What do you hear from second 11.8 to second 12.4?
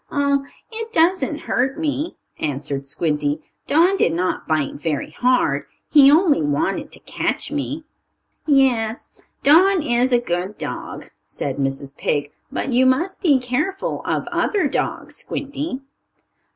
Pig.